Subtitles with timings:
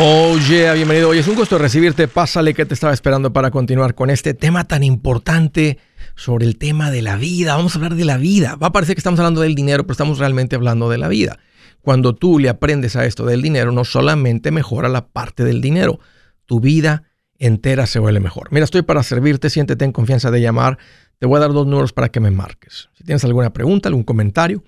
[0.00, 1.08] Oh yeah, bienvenido.
[1.08, 2.06] Hoy es un gusto recibirte.
[2.06, 5.76] Pásale que te estaba esperando para continuar con este tema tan importante
[6.14, 7.56] sobre el tema de la vida.
[7.56, 8.54] Vamos a hablar de la vida.
[8.54, 11.40] Va a parecer que estamos hablando del dinero, pero estamos realmente hablando de la vida.
[11.82, 15.98] Cuando tú le aprendes a esto del dinero, no solamente mejora la parte del dinero,
[16.46, 17.02] tu vida
[17.36, 18.52] entera se vuelve mejor.
[18.52, 20.78] Mira, estoy para servirte, siéntete en confianza de llamar.
[21.18, 22.88] Te voy a dar dos números para que me marques.
[22.96, 24.62] Si tienes alguna pregunta, algún comentario,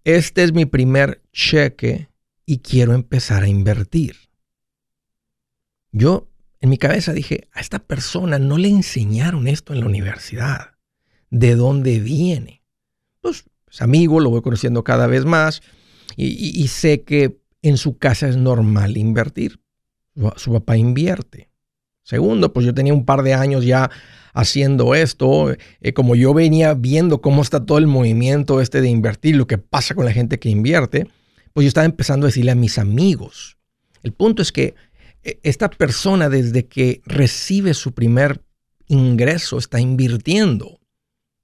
[0.04, 2.10] este es mi primer cheque
[2.46, 4.16] y quiero empezar a invertir.
[5.92, 10.76] Yo en mi cabeza dije, a esta persona no le enseñaron esto en la universidad.
[11.30, 12.64] ¿De dónde viene?
[13.20, 15.62] Pues es amigo, lo voy conociendo cada vez más
[16.16, 19.62] y, sé que en su casa es normal invertir.
[20.36, 21.51] su papá invierte.
[22.12, 23.90] Segundo, pues yo tenía un par de años ya
[24.34, 29.38] haciendo esto, eh, como yo venía viendo cómo está todo el movimiento este de invertir,
[29.38, 31.08] lo que pasa con la gente que invierte,
[31.53, 33.56] pues yo estaba empezando a decirle a mis amigos.
[34.03, 34.76] El punto es que
[35.23, 38.41] eh, esta persona desde que recibe su primer
[38.88, 40.81] ingreso está invirtiendo.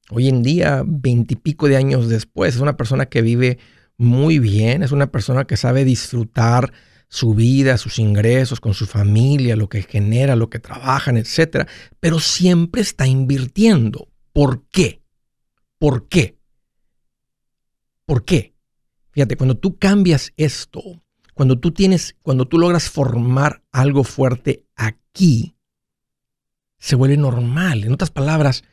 [0.09, 3.57] Hoy en día, veintipico de años después, es una persona que vive
[3.95, 6.73] muy bien, es una persona que sabe disfrutar
[7.09, 11.67] su vida, sus ingresos, con su familia, lo que genera, lo que trabajan, etc.
[11.99, 14.09] Pero siempre está invirtiendo.
[14.33, 15.01] ¿Por qué?
[15.77, 16.37] ¿Por qué?
[18.05, 18.53] ¿Por qué?
[19.11, 20.81] Fíjate, cuando tú cambias esto,
[21.33, 25.55] cuando tú tienes, cuando tú logras formar algo fuerte aquí,
[26.77, 27.83] se vuelve normal.
[27.83, 28.63] En otras palabras,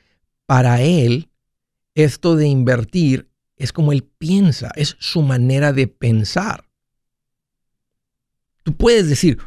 [0.47, 1.31] para él,
[1.95, 6.69] esto de invertir es como él piensa, es su manera de pensar.
[8.65, 9.39] Tú puedes decir,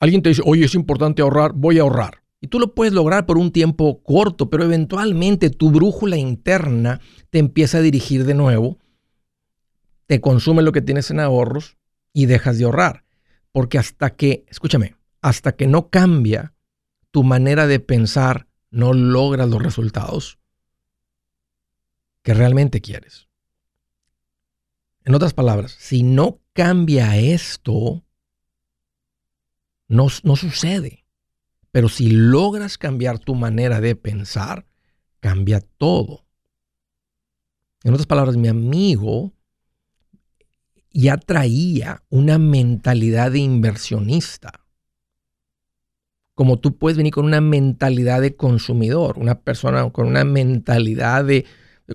[0.00, 2.22] alguien te dice, oye, es importante ahorrar, voy a ahorrar.
[2.40, 7.00] Y tú lo puedes lograr por un tiempo corto, pero eventualmente tu brújula interna
[7.30, 8.78] te empieza a dirigir de nuevo,
[10.06, 11.76] te consume lo que tienes en ahorros
[12.12, 13.04] y dejas de ahorrar.
[13.50, 16.54] Porque hasta que, escúchame, hasta que no cambia
[17.10, 20.38] tu manera de pensar, no logras los resultados
[22.22, 23.28] que realmente quieres.
[25.04, 28.04] En otras palabras, si no cambia esto,
[29.88, 31.06] no, sucede.
[31.72, 34.66] Pero si logras cambiar tu manera de pensar,
[35.20, 36.26] cambia todo.
[37.82, 39.32] En otras palabras, mi amigo
[40.90, 44.64] ya traía una mentalidad de inversionista.
[46.34, 51.46] Como tú puedes venir con una mentalidad de consumidor, una persona con una mentalidad de,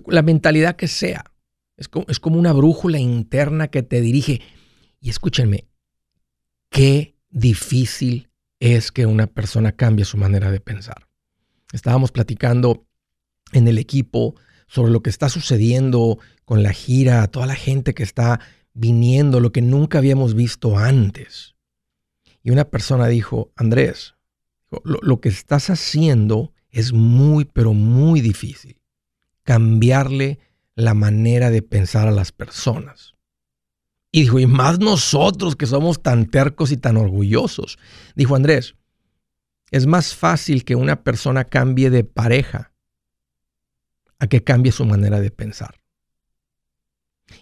[0.06, 1.32] la mentalidad que sea.
[1.76, 4.40] Es como, es como una brújula interna que te dirige.
[5.00, 5.66] Y escúchenme,
[6.70, 8.30] ¿qué difícil
[8.60, 11.08] es que una persona cambie su manera de pensar.
[11.72, 12.86] Estábamos platicando
[13.52, 14.36] en el equipo
[14.68, 18.40] sobre lo que está sucediendo con la gira, toda la gente que está
[18.72, 21.56] viniendo, lo que nunca habíamos visto antes.
[22.42, 24.14] Y una persona dijo, Andrés,
[24.70, 28.80] lo, lo que estás haciendo es muy, pero muy difícil.
[29.42, 30.38] Cambiarle
[30.74, 33.13] la manera de pensar a las personas.
[34.14, 37.80] Y dijo, y más nosotros que somos tan tercos y tan orgullosos.
[38.14, 38.76] Dijo Andrés,
[39.72, 42.70] es más fácil que una persona cambie de pareja
[44.20, 45.80] a que cambie su manera de pensar.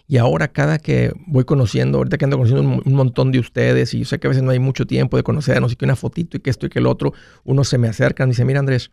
[0.07, 3.99] Y ahora cada que voy conociendo, ahorita que ando conociendo un, montón de ustedes, y
[3.99, 6.37] yo sé que a veces no hay mucho tiempo de conocernos y que una fotito
[6.37, 8.89] y que esto y que el otro, uno se me acerca y dice, mira Andrés,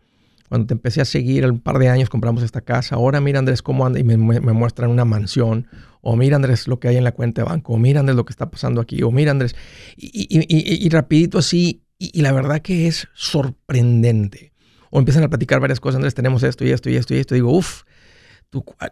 [0.51, 2.95] cuando te empecé a seguir, un par de años compramos esta casa.
[2.95, 5.65] Ahora mira Andrés cómo anda y me, muestran una mansión.
[6.01, 7.73] O mira Andrés lo que hay en la cuenta de banco.
[7.73, 9.03] O mira Andrés lo que está pasando aquí.
[9.03, 9.55] O mira Andrés.
[9.95, 11.83] Y, rapidito así.
[11.97, 14.53] Y, la verdad que es sorprendente.
[14.89, 15.97] O empiezan a platicar varias cosas.
[15.97, 17.35] Andrés, tenemos esto y esto y esto y esto.
[17.35, 17.83] digo, uff,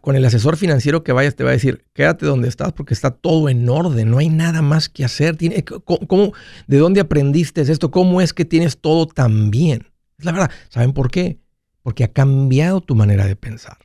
[0.02, 3.12] con el asesor financiero que vayas te va a decir, quédate donde estás porque está
[3.12, 5.36] todo en orden, no hay nada más que hacer.
[5.36, 6.34] Tiene, ¿cómo,
[6.68, 7.92] ¿De dónde aprendiste esto?
[7.92, 9.88] ¿Cómo es que tienes todo tan bien?
[10.18, 10.52] Es la verdad.
[10.70, 11.40] ¿Saben por qué?
[11.82, 13.78] Porque ha cambiado tu manera de pensar.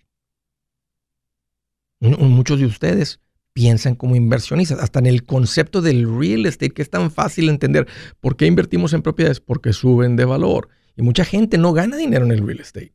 [2.05, 3.21] Muchos de ustedes
[3.55, 7.87] piensan como inversionistas, hasta en el concepto del real estate, que es tan fácil entender.
[8.21, 9.41] ¿Por qué invertimos en propiedades?
[9.41, 10.69] Porque suben de valor.
[10.97, 12.93] Y mucha gente no gana dinero en el real estate.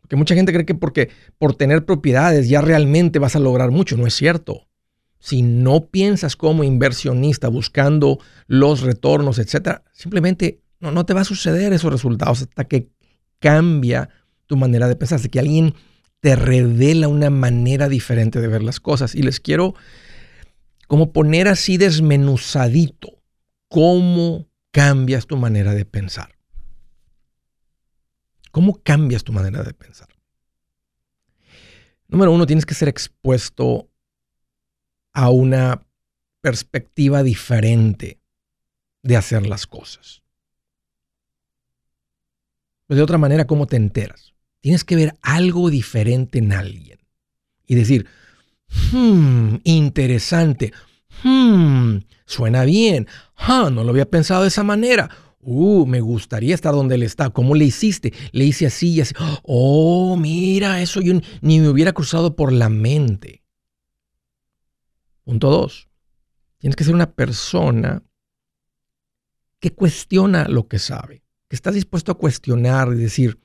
[0.00, 1.08] Porque mucha gente cree que porque
[1.38, 3.96] por tener propiedades ya realmente vas a lograr mucho.
[3.96, 4.68] No es cierto.
[5.18, 11.24] Si no piensas como inversionista buscando los retornos, etcétera, simplemente no, no te va a
[11.24, 12.90] suceder esos resultados hasta que
[13.38, 14.10] cambia
[14.46, 15.74] tu manera de pensar, hasta que alguien
[16.24, 19.14] te revela una manera diferente de ver las cosas.
[19.14, 19.74] Y les quiero
[20.86, 23.22] como poner así desmenuzadito
[23.68, 26.34] cómo cambias tu manera de pensar.
[28.52, 30.08] ¿Cómo cambias tu manera de pensar?
[32.08, 33.90] Número uno, tienes que ser expuesto
[35.12, 35.86] a una
[36.40, 38.18] perspectiva diferente
[39.02, 40.22] de hacer las cosas.
[42.88, 44.33] de otra manera, ¿cómo te enteras?
[44.64, 46.98] Tienes que ver algo diferente en alguien
[47.66, 48.06] y decir,
[48.92, 50.72] hmm, interesante,
[51.22, 53.06] hmm, suena bien,
[53.36, 55.10] ah, no lo había pensado de esa manera.
[55.40, 57.28] Uh, me gustaría estar donde él está.
[57.28, 58.14] ¿Cómo le hiciste?
[58.32, 59.12] Le hice así y así.
[59.42, 61.12] Oh, mira, eso yo
[61.42, 63.44] ni me hubiera cruzado por la mente.
[65.24, 65.90] Punto dos.
[66.56, 68.02] Tienes que ser una persona
[69.60, 73.43] que cuestiona lo que sabe, que está dispuesto a cuestionar y decir,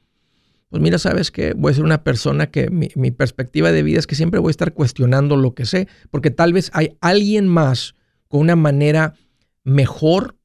[0.69, 4.05] pues mira, sabes que voy a ser una persona que mi, perspectiva de vida es
[4.05, 7.95] que siempre voy a estar cuestionando lo que sé, porque tal vez hay alguien más
[8.27, 9.15] con una manera
[9.63, 10.37] mejor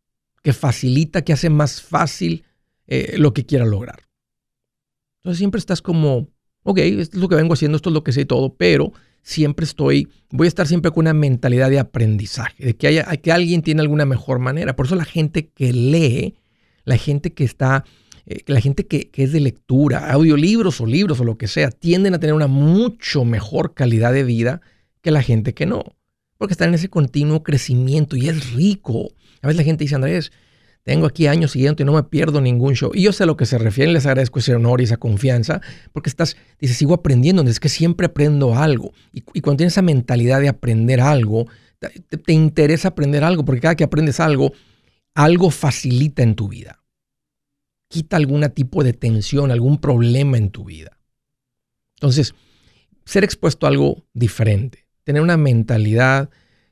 [0.42, 2.44] que facilita, que hace más fácil
[2.86, 4.08] eh, lo que quiera lograr.
[5.18, 6.28] Entonces siempre estás como,
[6.62, 8.92] ok, esto es lo que vengo haciendo, esto es lo que sé y todo, pero
[9.22, 13.30] siempre estoy, voy a estar siempre con una mentalidad de aprendizaje, de que, haya, que
[13.30, 14.74] alguien tiene alguna mejor manera.
[14.74, 16.36] Por eso la gente que lee,
[16.84, 17.84] la gente que está
[18.26, 22.14] eh, la gente que, es de lectura, audiolibros o libros o lo que sea, tienden
[22.14, 24.60] a tener una mucho mejor calidad de vida
[25.02, 25.96] que la gente que no.
[26.38, 29.10] Porque están en ese continuo crecimiento y es rico.
[29.42, 30.32] A veces la gente dice, Andrés,
[30.82, 32.90] tengo aquí años siguiendo y no me pierdo ningún show.
[32.94, 35.60] Y yo sé a lo que se refiere, les agradezco ese honor y esa confianza,
[35.92, 38.92] porque estás, dices, sigo aprendiendo, es que siempre aprendo algo.
[39.12, 41.46] Y, cuando tienes esa mentalidad de aprender algo,
[41.78, 44.52] te interesa aprender algo, porque cada que aprendes algo,
[45.14, 46.83] algo facilita en tu vida
[47.94, 50.98] quita algún tipo de tensión, algún problema en tu vida.
[51.94, 52.34] Entonces,
[53.04, 56.28] ser expuesto a algo diferente, tener una mentalidad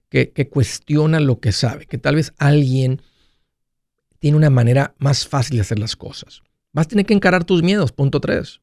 [0.08, 3.02] que, cuestiona lo que sabe, que tal vez alguien
[4.19, 6.42] tiene una manera más fácil de hacer las cosas.
[6.72, 8.60] Vas a tener que encarar tus miedos, punto tres.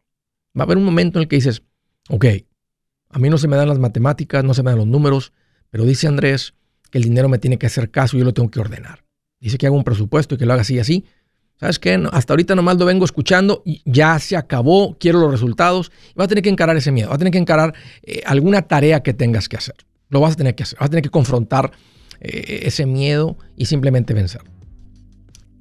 [0.54, 1.64] Va a haber un momento en el que dices,
[2.10, 2.26] ok,
[3.08, 5.32] a mí no se me dan las matemáticas, no se me dan los números,
[5.70, 6.56] pero dice Andrés
[6.92, 9.06] que el dinero me tiene que hacer caso y yo lo tengo que ordenar.
[9.40, 11.06] Dice que haga un presupuesto y que lo haga así y así.
[11.60, 12.02] ¿Sabes qué?
[12.12, 15.92] Hasta ahorita nomás lo vengo escuchando, y ya se acabó, quiero los resultados.
[16.16, 17.74] Vas a tener que encarar ese miedo, vas a tener que encarar
[18.04, 19.76] eh, alguna tarea que tengas que hacer.
[20.08, 21.72] Lo vas a tener que hacer, vas a tener que confrontar
[22.22, 24.42] eh, ese miedo y simplemente vencer.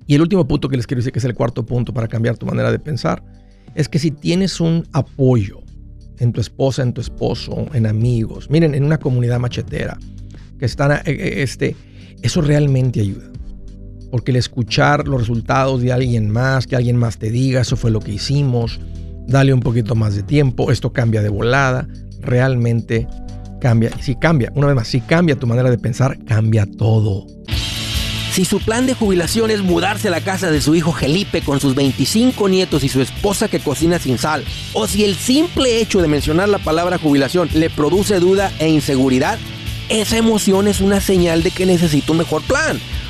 [0.06, 2.36] Y el último punto que les quiero decir, que es el cuarto punto para cambiar
[2.38, 3.22] tu manera de pensar,
[3.74, 5.60] es que si tienes un apoyo
[6.18, 9.98] en tu esposa, en tu esposo, en amigos, miren, en una comunidad machetera,
[10.58, 11.74] que están, eh, este,
[12.22, 13.30] eso realmente ayuda.
[14.10, 17.90] Porque el escuchar los resultados de alguien más, que alguien más te diga, eso fue
[17.90, 18.80] lo que hicimos,
[19.26, 21.86] dale un poquito más de tiempo, esto cambia de volada,
[22.20, 23.06] realmente
[23.60, 23.90] cambia.
[23.98, 27.26] Y si cambia, una vez más, si cambia tu manera de pensar, cambia todo.
[28.32, 31.60] Si su plan de jubilación es mudarse a la casa de su hijo Felipe con
[31.60, 36.00] sus 25 nietos y su esposa que cocina sin sal, o si el simple hecho
[36.00, 39.38] de mencionar la palabra jubilación le produce duda e inseguridad,
[39.88, 42.78] esa emoción es una señal de que necesita un mejor plan.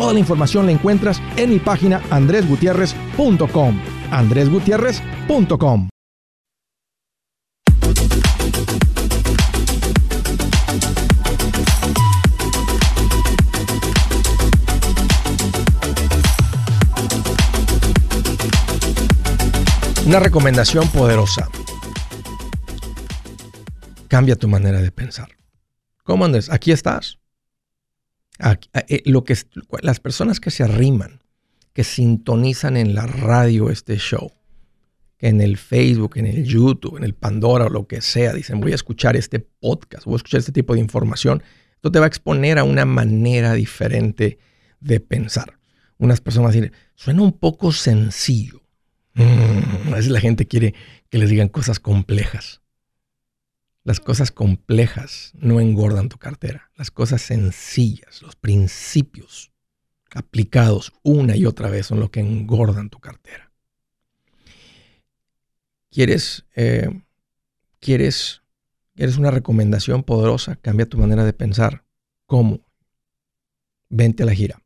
[0.00, 3.80] Toda la información la encuentras en mi página andresgutierrez.com.
[4.10, 5.88] andresgutierrez.com.
[20.06, 21.50] Una recomendación poderosa.
[24.08, 25.28] Cambia tu manera de pensar.
[26.04, 26.48] ¿Cómo Andrés?
[26.50, 27.19] Aquí estás.
[28.88, 29.36] Eh, lo que,
[29.82, 31.20] las personas que se arriman,
[31.72, 34.32] que sintonizan en la radio este show,
[35.18, 38.72] en el Facebook, en el YouTube, en el Pandora o lo que sea, dicen voy
[38.72, 41.42] a escuchar este podcast, voy a escuchar este tipo de información,
[41.74, 44.38] esto te va a exponer a una manera diferente
[44.80, 45.58] de pensar.
[45.98, 48.62] Unas personas dicen, suena un poco sencillo.
[49.14, 50.74] Mm, a veces la gente quiere
[51.10, 52.62] que les digan cosas complejas.
[53.82, 56.70] Las cosas complejas no engordan tu cartera.
[56.76, 59.52] Las cosas sencillas, los principios
[60.12, 63.52] aplicados una y otra vez son lo que engordan tu cartera.
[65.90, 66.88] ¿Quieres, eh,
[67.80, 68.42] ¿Quieres,
[68.94, 70.56] ¿Quieres una recomendación poderosa?
[70.56, 71.84] Cambia tu manera de pensar.
[72.26, 72.60] ¿Cómo?
[73.88, 74.62] Vente a la gira.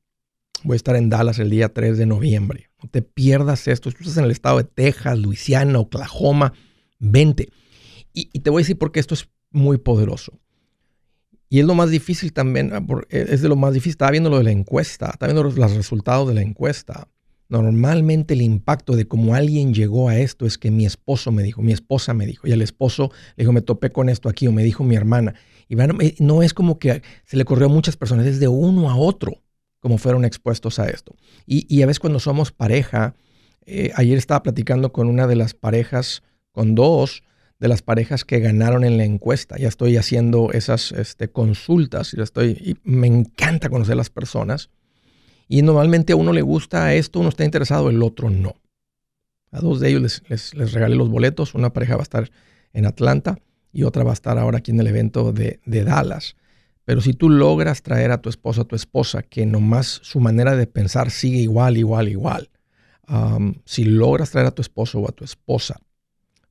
[0.64, 2.71] Voy a estar en Dallas el día 3 de noviembre.
[2.83, 3.90] No te pierdas esto.
[3.90, 6.52] Tú estás en el estado de Texas, Luisiana, Oklahoma.
[6.99, 7.50] Vente.
[8.16, 10.40] Y, te voy a decir por qué esto es muy poderoso.
[11.50, 13.90] Y es lo más difícil también, ah, eh, es de lo más difícil.
[13.90, 17.09] Estaba viendo lo de la encuesta, estaba viendo los resultados de la encuesta.
[17.49, 21.61] Normalmente el impacto de cómo alguien llegó a esto es que mi esposo me dijo,
[21.61, 24.52] mi esposa me dijo, y el esposo le dijo, me topé con esto aquí, o
[24.52, 25.35] me dijo mi hermana.
[25.68, 25.76] Y
[26.21, 29.44] no es como que se le corrió a muchas personas, es de uno a otro
[29.85, 31.14] como fueron expuestos a esto.
[31.47, 33.16] Y, a veces cuando somos pareja,
[33.66, 37.23] eh, ayer estaba platicando con una de las parejas, con dos,
[37.61, 39.56] de las parejas que ganaron en la encuesta.
[39.58, 44.70] Ya estoy haciendo esas este, consultas estoy, y me encanta conocer las personas.
[45.49, 48.56] Y normalmente a uno le gusta esto, uno está interesado, el otro no.
[49.50, 51.54] A dos de ellos les, les, regalé los boletos.
[51.54, 52.30] Una pareja va a estar
[52.73, 53.38] en Atlanta
[53.73, 56.37] y otra va a estar ahora aquí en el evento de, Dallas.
[56.84, 60.56] Pero si tú logras traer a tu esposo o tu esposa, que nomás su manera
[60.56, 62.50] de pensar sigue igual, igual, igual.
[63.64, 65.80] si logras traer a tu esposo o a tu esposa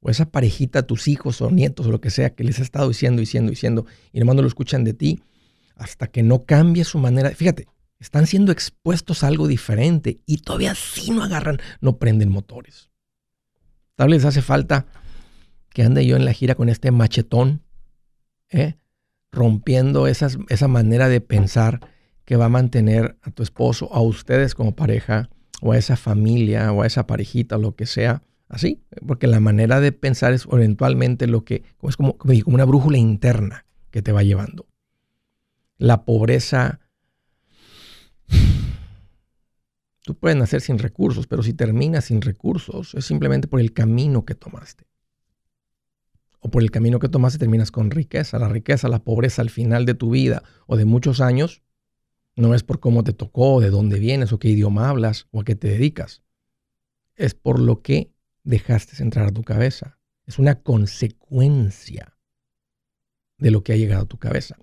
[0.03, 2.89] o esa parejita, tus hijos o nietos o lo que sea, que les ha estado
[2.89, 5.23] diciendo, diciendo, diciendo, y nomás no lo escuchan de ti,
[5.75, 7.31] hasta que no cambie su manera.
[7.31, 7.67] Fíjate,
[7.99, 12.89] están siendo expuestos a algo diferente y todavía sí no agarran, no prenden motores.
[13.95, 14.87] Tal vez les hace falta
[15.69, 17.63] que ande yo en la gira con este machetón,
[18.49, 18.75] ¿eh?
[19.31, 21.79] rompiendo esas, esa manera de pensar
[22.25, 25.29] que va a mantener a tu esposo, a ustedes como pareja,
[25.61, 29.39] o a esa familia, o a esa parejita, o lo que sea, Así, porque la
[29.39, 34.23] manera de pensar es eventualmente lo que, es como, una brújula interna que te va
[34.23, 34.67] llevando.
[35.77, 36.79] La pobreza,
[40.01, 44.23] tú puedes nacer sin recursos, pero si terminas sin recursos es simplemente por el camino
[44.23, 44.85] que tomaste.
[46.39, 48.37] O por el camino que tomaste terminas con riqueza.
[48.37, 51.63] La riqueza, la pobreza al final de tu vida o de muchos años
[52.35, 55.43] no es por cómo te tocó, de dónde vienes o qué idioma hablas o a
[55.43, 56.21] qué te dedicas.
[57.15, 58.12] Es por lo que
[58.43, 59.99] dejaste entrar a tu cabeza.
[60.25, 62.17] Es una consecuencia
[63.37, 64.57] de lo que ha llegado a tu cabeza.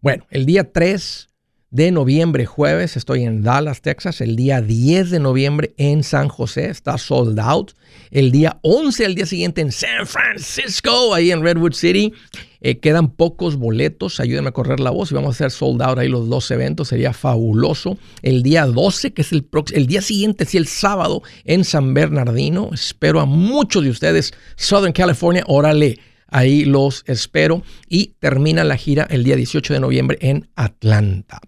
[0.00, 1.29] Bueno, el día 3
[1.70, 4.20] de noviembre, jueves, estoy en Dallas, Texas.
[4.20, 7.72] El día 10 de noviembre en San José, está sold out.
[8.10, 12.12] El día 11, el día siguiente en San Francisco, ahí en Redwood City.
[12.60, 15.98] Eh, quedan pocos boletos, ayúdenme a correr la voz y vamos a hacer sold out
[15.98, 17.96] ahí los dos eventos, sería fabuloso.
[18.20, 22.70] El día 12, que es el, el día siguiente, sí, el sábado en San Bernardino.
[22.72, 26.00] Espero a muchos de ustedes, Southern California, órale.
[26.32, 31.40] Ahí los espero y termina la gira el día 18 de noviembre en Atlanta.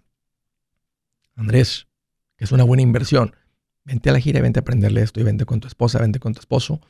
[1.37, 1.87] Andrés,
[2.37, 3.35] que es una buena inversión,
[3.85, 6.19] vente a la gira y vente a aprenderle esto y vente con tu esposa, vente
[6.19, 6.81] con tu esposo.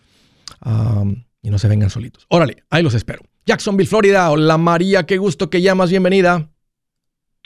[1.43, 2.27] Y no se vengan solitos.
[2.29, 3.23] Órale, ahí los espero.
[3.47, 4.31] Jacksonville, Florida.
[4.31, 5.91] Hola María, qué gusto que llamas.
[5.91, 6.49] Bienvenida.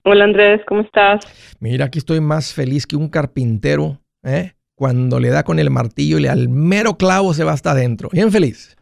[0.05, 1.25] Hola Andrés, ¿cómo estás?
[1.59, 4.53] Mira, aquí estoy más feliz que un carpintero, ¿eh?
[4.77, 8.11] Cuando le da con el martillo y le al mero clavo se va hasta adentro.
[8.13, 8.77] Bien feliz.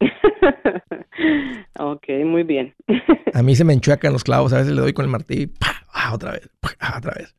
[1.86, 2.74] ok, muy bien.
[3.34, 5.46] a mí se me enchuecan los clavos, a veces le doy con el martillo y
[5.46, 5.82] ¡pah!
[5.92, 6.98] Ah, otra vez, ¡pah!
[6.98, 7.34] otra vez.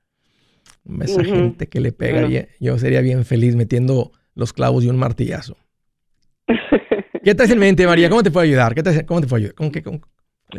[1.02, 2.28] Esa gente que le pega,
[2.60, 5.56] yo sería bien feliz metiendo los clavos y un martillazo.
[7.24, 8.10] ¿Qué te hace en mente, María?
[8.10, 8.74] ¿Cómo te puedo ayudar?
[8.74, 9.56] ¿Qué te, ¿Cómo te puedo ayudar?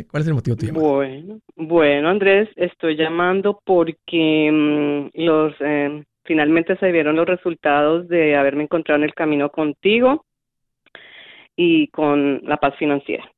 [0.09, 6.03] ¿Cuál es el motivo de tu Bueno, bueno, Andrés, estoy llamando porque mm, los eh,
[6.23, 10.25] finalmente se vieron los resultados de haberme encontrado en el camino contigo
[11.55, 13.29] y con la paz financiera.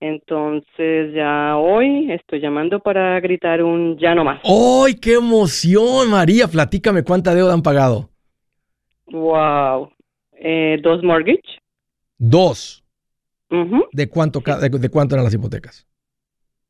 [0.00, 4.40] Entonces ya hoy estoy llamando para gritar un ya no más.
[4.44, 6.46] ¡Ay, qué emoción, María!
[6.46, 8.08] Platícame cuánta deuda han pagado.
[9.06, 9.90] Wow.
[10.32, 11.60] Eh, dos mortgage.
[12.16, 12.84] Dos.
[13.92, 15.86] ¿De cuánto de, cuánto eran las hipotecas?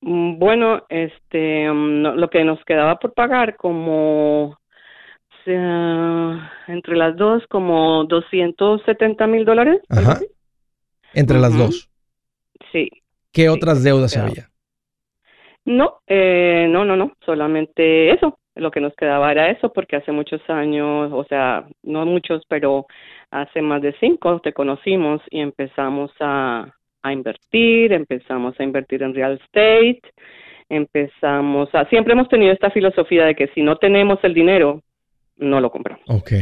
[0.00, 4.56] Mm, bueno, este, mm, lo que nos quedaba por pagar como
[5.44, 9.80] sea, entre las dos como 270 mil dólares.
[9.88, 10.20] Ajá.
[11.14, 11.90] Entre las dos.
[12.70, 12.90] Sí.
[13.32, 14.48] ¿Qué otras deudas había?
[15.64, 18.38] No, eh, no, no, no, solamente eso.
[18.54, 22.86] Lo que nos quedaba era eso, porque hace muchos años, o sea, no muchos, pero
[23.30, 29.14] hace más de cinco te conocimos y empezamos a, a invertir, empezamos a invertir en
[29.14, 30.02] real estate,
[30.68, 34.82] empezamos a, siempre hemos tenido esta filosofía de que si no tenemos el dinero,
[35.36, 36.04] no lo compramos.
[36.08, 36.32] Ok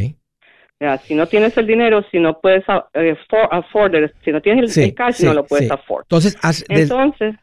[1.03, 2.65] si no tienes el dinero, si no puedes
[2.95, 3.17] eh,
[3.51, 6.03] afford, si no tienes el, cash, no lo puedes afford.
[6.05, 7.35] Entonces, hace, entonces,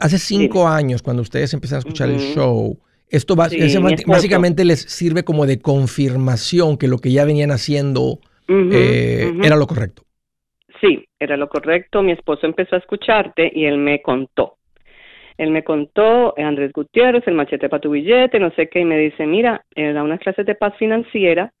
[0.00, 2.76] hace cinco años, cuando ustedes empezaron a escuchar el show,
[3.08, 8.18] esto básicamente les sirve como de confirmación que lo que ya venían haciendo
[8.48, 10.02] eh, era lo correcto.
[10.80, 12.02] Sí, era lo correcto.
[12.02, 14.56] Mi esposo empezó a escucharte y él me contó.
[15.36, 18.84] Él me contó, eh, Andrés Gutiérrez, el machete para tu billete, no sé qué, y
[18.84, 21.52] me dice, mira, da unas clases de paz financiera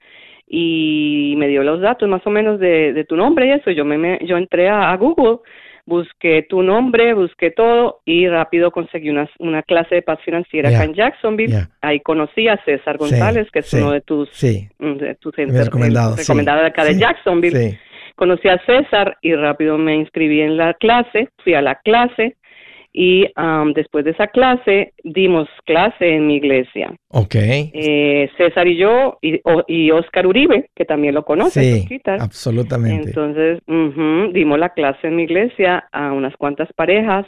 [0.52, 3.70] y me dio los datos más o menos de, tu nombre y eso.
[3.70, 5.38] Yo, me, yo entré a, Google,
[5.86, 10.82] busqué tu nombre, busqué todo y rápido conseguí una, una clase de paz financiera acá
[10.82, 11.68] en Jacksonville.
[11.80, 14.28] Ahí conocí a César González, que es uno de tus,
[14.80, 17.78] mm, de tus recomendados recomendado de acá de Jacksonville.
[18.16, 22.36] Conocí a César y rápido me inscribí en la clase, fui a la clase,
[22.92, 23.26] y
[23.74, 26.92] después de esa clase dimos clase en mi iglesia.
[27.08, 27.34] Ok.
[27.36, 31.62] Eh, César y yo y, y, Oscar Uribe, que también lo conoce.
[31.62, 33.08] Sí, absolutamente.
[33.08, 33.60] Entonces
[34.32, 37.26] dimos la clase en mi iglesia a unas cuantas parejas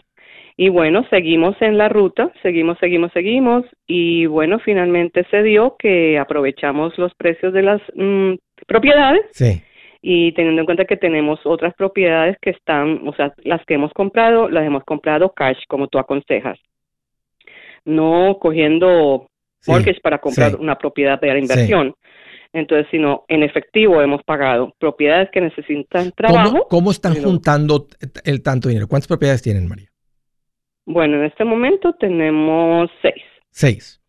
[0.57, 6.18] y bueno, seguimos en la ruta, seguimos, seguimos, seguimos y bueno, finalmente se dio que
[6.18, 8.35] aprovechamos los precios de las mm,
[8.66, 9.22] propiedades.
[9.33, 9.62] Sí
[10.02, 13.92] y teniendo en cuenta que tenemos otras propiedades que están, o sea, las que hemos
[13.92, 16.58] comprado, las hemos comprado cash, como tú aconsejas.
[17.84, 19.28] No cogiendo
[19.66, 21.94] mortgage para comprar una propiedad de inversión.
[22.52, 26.66] Entonces, sino en efectivo hemos pagado propiedades que necesitan trabajo.
[26.68, 27.86] ¿Cómo, están juntando
[28.24, 28.88] el tanto dinero?
[28.88, 29.88] ¿Cuántas propiedades tienen, María?
[30.84, 33.22] Bueno, en este momento tenemos seis.
[33.50, 34.00] Seis.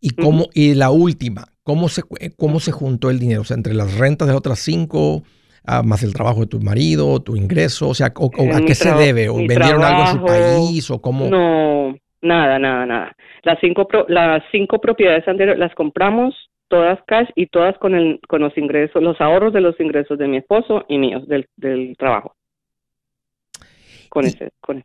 [0.00, 2.02] ¿Y cómo, y la última, cómo se,
[2.36, 3.42] cómo se juntó el dinero?
[3.42, 5.22] O sea, entre las rentas de otras cinco,
[5.64, 9.28] ah, más el trabajo de tu marido, tu ingreso, o sea, ¿a qué se debe?
[9.28, 11.28] ¿O vendieron algo en su país o cómo?
[11.28, 13.16] No, nada, nada, nada.
[13.42, 16.34] Las cinco, las cinco propiedades anteriores las compramos
[16.68, 20.26] todas cash y todas con, el, con los ingresos, los ahorros de los ingresos de
[20.26, 22.34] mi esposo y míos del, del trabajo.
[24.08, 24.82] Con ese, con.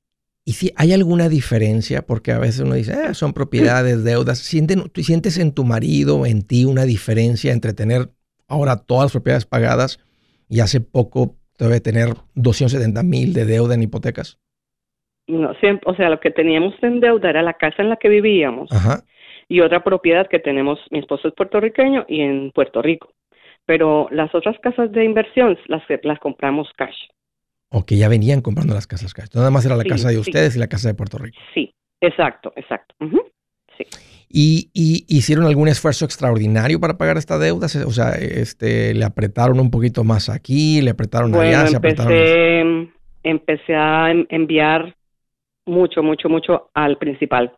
[0.47, 4.77] Y si hay alguna diferencia, porque a veces uno dice, ah, son propiedades, deudas, ¿Sientes,
[5.05, 8.11] ¿sientes en tu marido, en ti, una diferencia entre tener
[8.47, 9.99] ahora todas las propiedades pagadas
[10.47, 14.39] y hace poco debe tener 270 mil de deuda en hipotecas?
[15.27, 18.07] No, siempre, o sea, lo que teníamos en deuda era la casa en la que
[18.07, 18.69] vivíamos
[19.49, 23.09] y otra propiedad que tenemos, mi esposo es puertorriqueño y en Puerto Rico.
[23.65, 26.95] Pero las otras casas de inversión las, las compramos cash.
[27.69, 29.27] O que ya venían comprando las casas cash.
[29.33, 31.37] Nada más era la casa de ustedes y la casa de Puerto Rico.
[31.53, 32.95] Sí, exacto, exacto.
[33.77, 33.83] Sí.
[34.29, 34.69] ¿Y,
[35.07, 37.67] hicieron algún esfuerzo extraordinario para pagar esta deuda?
[37.85, 42.91] O sea, este, le apretaron un poquito más aquí, le apretaron allá, se apretaron
[43.23, 44.95] Empecé a enviar
[45.65, 47.53] mucho, mucho, mucho al principal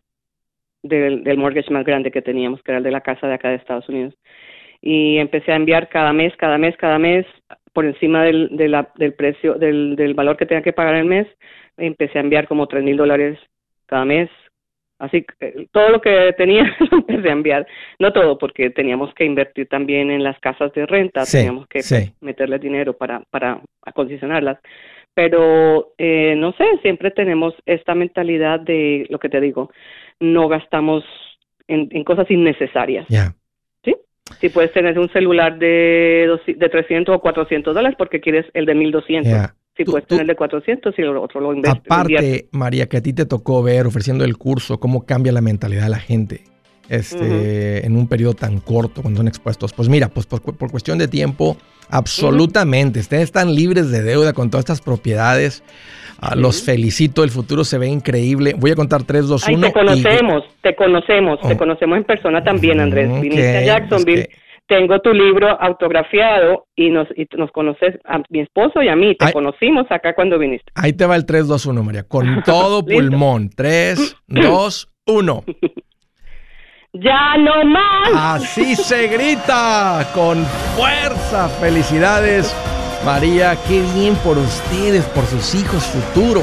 [0.82, 3.50] del, del mortgage más grande que teníamos, que era el de la casa de acá
[3.50, 4.14] de Estados Unidos.
[4.80, 7.26] Y empecé a enviar cada mes, cada mes, cada mes,
[7.72, 11.26] por encima del, del precio, del, del valor que tenía que pagar el mes,
[11.76, 13.38] empecé a enviar como tres mil dólares
[13.86, 14.30] cada mes.
[14.98, 17.66] Así que eh, todo lo que tenía lo empecé a enviar.
[17.98, 21.80] No todo, porque teníamos que invertir también en las casas de renta, teníamos que
[22.20, 24.58] meterle dinero para, para acondicionarlas.
[25.14, 29.70] pero eh, no sé, siempre tenemos esta mentalidad de lo que te digo,
[30.20, 31.02] no gastamos
[31.66, 33.06] en, en cosas innecesarias.
[34.40, 38.74] Si puedes tener un celular de, de 300 o 400 dólares porque quieres el de
[38.74, 39.30] 1200.
[39.30, 39.54] Ya.
[39.76, 41.82] Si Tú- puedes tú- tener el de 400 y el otro lo inviertes.
[41.86, 45.84] Aparte, María, que a ti te tocó ver ofreciendo el curso cómo cambia la mentalidad
[45.84, 46.40] de la gente
[46.90, 49.72] este, en un periodo tan corto cuando son expuestos.
[49.72, 51.56] Pues mira, pues por, por cuestión de tiempo,
[51.88, 53.00] absolutamente.
[53.00, 55.62] Ustedes están libres de deuda con todas estas propiedades.
[56.20, 58.54] Ah, Los felicito, el futuro se ve increíble.
[58.58, 59.66] Voy a contar 3, 2, Ay, 1.
[59.68, 61.48] te conocemos, te conocemos, Oh.
[61.48, 63.08] te conocemos en persona también, Andrés.
[63.10, 67.96] Ok, Viniste a es Jacksonville, que- tengo tu libro autografiado y nos, y nos conoces
[68.04, 69.16] a mi esposo y a mí.
[69.16, 69.32] Te Ay.
[69.32, 70.70] conocimos acá cuando viniste.
[70.76, 72.04] Ahí te va el 3, 2, 1, María.
[72.04, 73.50] Con todo pulmón.
[73.50, 75.42] 3, 2, 1.
[76.92, 78.42] ¡Ya no más!
[78.42, 80.44] Así se grita, con
[80.76, 81.48] fuerza.
[81.60, 82.52] Felicidades,
[83.04, 83.56] María.
[83.68, 86.42] Qué bien por ustedes, por sus hijos, futuro.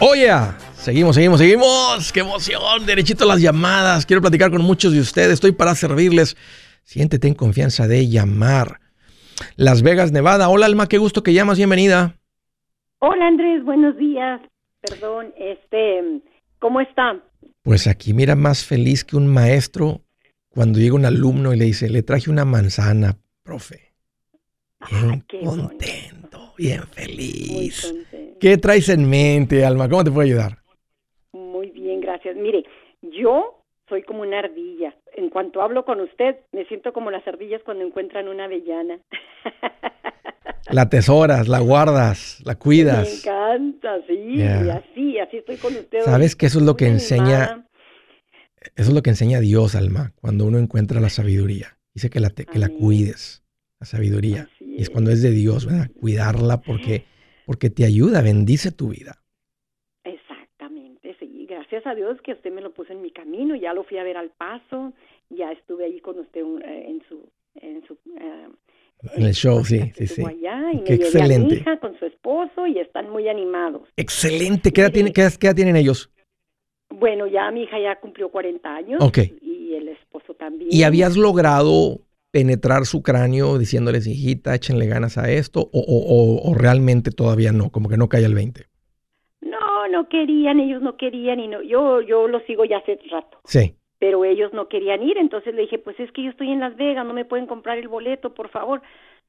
[0.00, 0.30] Oye,
[0.74, 2.12] seguimos, seguimos, seguimos.
[2.12, 2.86] ¡Qué emoción!
[2.86, 4.06] Derechito a las llamadas.
[4.06, 5.32] Quiero platicar con muchos de ustedes.
[5.34, 6.36] Estoy para servirles.
[6.84, 8.80] Siéntete en confianza de llamar.
[9.56, 10.48] Las Vegas, Nevada.
[10.48, 11.58] Hola, Alma, qué gusto que llamas.
[11.58, 12.16] Bienvenida.
[12.98, 14.40] Hola Andrés, buenos días.
[14.82, 16.22] Perdón, este,
[16.58, 17.22] ¿cómo está?
[17.62, 20.02] Pues aquí mira más feliz que un maestro
[20.48, 23.92] cuando llega un alumno y le dice, le traje una manzana, profe.
[24.90, 25.68] Bien Ah, qué bonito.
[25.68, 27.94] contento, bien Muy feliz.
[28.40, 29.88] ¿Qué traes en mente, Alma?
[29.88, 30.58] ¿Cómo te puedo ayudar?
[31.32, 32.36] Muy bien, gracias.
[32.36, 32.64] Mire,
[33.02, 34.94] yo soy como una ardilla.
[35.14, 38.98] En cuanto hablo con usted, me siento como las ardillas cuando encuentran una avellana.
[40.70, 43.24] La tesoras, la guardas, la Me cuidas.
[43.26, 44.62] encanta, sí, Ya.
[44.64, 46.00] y así, así estoy con usted.
[46.04, 47.66] ¿Sabes que eso es lo que enseña-.
[48.76, 51.76] Eso es lo que enseña Dios, Alma, cuando uno encuentra la sabiduría.
[51.92, 53.42] Dice que la, te- que la cuides,
[53.80, 54.42] la sabiduría.
[54.54, 55.90] Así Y es cuando es de Dios, ¿verdad?
[55.98, 57.04] Cuidarla porque,
[57.50, 59.18] porque te ayuda, bendice tu vida.
[60.04, 61.46] Exactamente, sí.
[61.48, 63.56] Gracias a Dios que usted me lo puso en mi camino.
[63.56, 64.92] Ya lo fui a ver al paso.
[65.30, 68.46] Ya estuve ahí con usted un- eh, en su, en su eh,
[69.16, 70.22] En el show, sí, sí, sí.
[70.22, 71.54] tuvo allá, y Qué me llevé a excelente.
[71.56, 73.88] mi hija con su esposo y están muy animados.
[73.96, 74.70] Excelente.
[74.72, 76.08] ¿Qué edad, tiene- qué edad- qué edad tienen ellos?
[76.88, 79.18] Bueno, ya mi hija ya cumplió 40 años Ok.
[79.42, 80.68] y el esposo también.
[80.72, 81.98] ¿Y habías logrado
[82.30, 85.60] penetrar su cráneo diciéndoles, hijita, échenle ganas a esto?
[85.60, 87.70] O, o- o- o realmente todavía no?
[87.70, 88.66] Como que no cae el 20.
[89.40, 93.38] No, no querían, ellos no querían y no, yo, yo lo sigo ya hace rato,
[93.44, 93.74] Sí.
[93.98, 96.76] pero ellos no querían ir, entonces le dije, pues es que yo estoy en Las
[96.76, 98.82] Vegas, no me pueden comprar el boleto, por favor.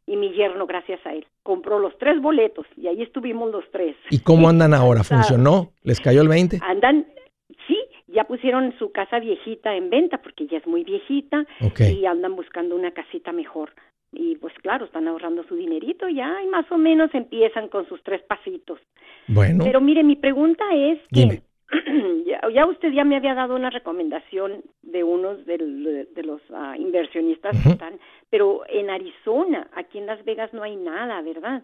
[0.07, 3.95] Y mi yerno, gracias a él, compró los tres boletos y ahí estuvimos los tres.
[4.09, 5.03] ¿Y cómo andan ahora?
[5.03, 5.71] ¿Funcionó?
[5.83, 6.59] ¿Les cayó el 20?
[6.63, 7.05] Andan,
[8.11, 11.45] ya pusieron su casa viejita en venta porque ya es muy viejita
[11.91, 13.71] y andan buscando una casita mejor.
[14.13, 18.03] Y pues claro, están ahorrando su dinerito ya y más o menos empiezan con sus
[18.03, 18.79] tres pasitos.
[19.27, 19.63] Bueno.
[19.63, 21.41] Pero mire, mi pregunta es que
[22.25, 26.75] ya, ya usted ya me había dado una recomendación de unos del- de, los ah,
[26.77, 31.63] inversionistas que están, pero en Arizona, aquí en Las Vegas no hay nada, ¿verdad?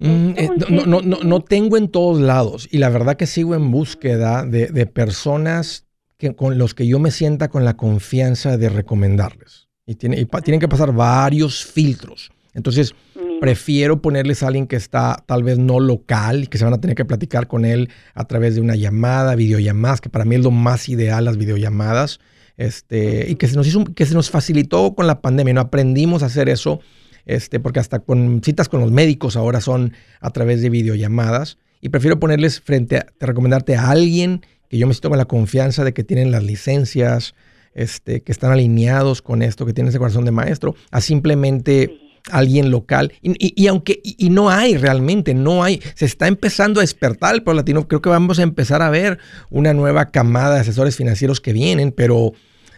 [0.00, 3.54] Eh, Entonces, no, no, no, no tengo en todos lados y la verdad que sigo
[3.54, 5.86] en búsqueda de, de personas
[6.18, 9.68] que, con los que yo me sienta con la confianza de recomendarles.
[9.86, 12.30] Y, tiene, y pa- tienen que pasar varios filtros.
[12.54, 12.94] Entonces,
[13.40, 16.80] prefiero ponerles a alguien que está tal vez no local y que se van a
[16.80, 20.42] tener que platicar con él a través de una llamada, videollamadas, que para mí es
[20.42, 22.20] lo más ideal, las videollamadas.
[22.56, 26.24] Este, y que se nos hizo, que se nos facilitó con la pandemia, no aprendimos
[26.24, 26.80] a hacer eso,
[27.28, 31.58] este, porque hasta con citas con los médicos ahora son a través de videollamadas.
[31.80, 35.84] y prefiero ponerles frente a, recomendarte a alguien que yo me siento con la confianza
[35.84, 37.34] de que tienen las licencias,
[37.74, 41.92] este, que están alineados con esto, que tienen ese corazón de maestro, a simplemente
[42.32, 43.12] alguien local.
[43.22, 47.60] Y, aunque, y, no hay realmente, no hay, se está empezando a despertar el pueblo
[47.60, 47.86] latino.
[47.86, 49.18] Creo que vamos a empezar a ver
[49.50, 52.32] una nueva camada de asesores financieros que vienen, pero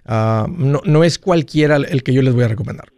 [0.04, 2.92] ah, no, es cualquiera el que yo les voy a recomendar.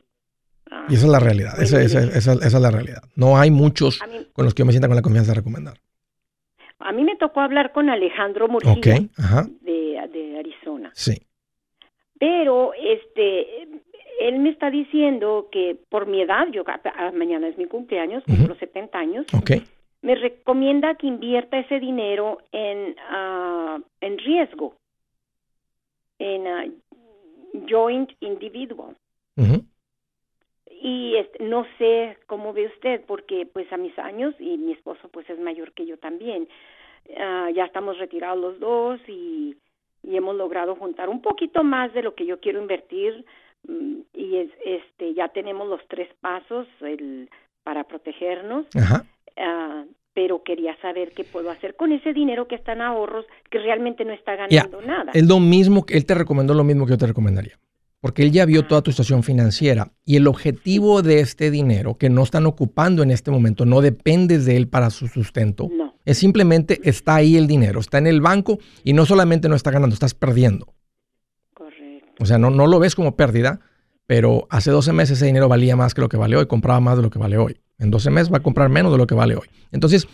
[0.83, 3.03] Ah, y esa es la realidad, esa, es la realidad.
[3.14, 4.01] No hay muchos
[4.33, 5.79] con los que yo me sienta con la confianza de recomendar.
[6.81, 10.90] A mí me tocó hablar con Alejandro Murcia de, de Arizona.
[10.95, 11.23] Sí.
[12.18, 13.68] Pero este
[14.21, 18.49] él me está diciendo que por mi edad, yo ah, mañana es mi cumpleaños, uh
[18.49, 19.27] los 70 años,
[20.03, 24.75] me recomienda que invierta ese dinero en, uh, en riesgo,
[26.18, 28.97] en uh, joint individual.
[30.85, 35.09] Y este, no sé cómo ve usted, porque pues a mis años, y mi esposo
[35.12, 36.49] pues es mayor que yo también,
[37.09, 39.57] ya estamos retirados los dos y,
[40.03, 43.25] y hemos logrado juntar un poquito más de lo que yo quiero invertir
[43.68, 47.29] Mm, y es, este ya tenemos los tres pasos el,
[47.62, 48.66] para protegernos.
[49.37, 53.59] Ah, pero quería saber qué puedo hacer con ese dinero que está en ahorros que
[53.59, 55.11] realmente no está ganando nada.
[55.14, 57.59] Es lo mismo, él te recomendó lo mismo que yo te recomendaría.
[58.03, 62.11] Porque él ya vio toda tu situación financiera y el objetivo de este dinero que
[62.11, 65.71] no están ocupando en este momento, no dependes de él para su sustento.
[65.73, 65.95] No.
[66.05, 69.71] Es simplemente está ahí el dinero, está en el banco y no solamente no está
[69.71, 70.75] ganando, estás perdiendo.
[72.19, 73.61] O sea, no, no lo ves como pérdida,
[74.09, 76.97] pero hace 12 meses ese dinero valía más que lo que vale hoy, compraba más
[76.97, 77.61] de lo que vale hoy.
[77.79, 79.47] En 12 meses va a comprar menos de lo que vale hoy.
[79.71, 80.09] Entonces,